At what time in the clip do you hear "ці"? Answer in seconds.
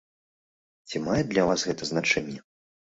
0.89-1.03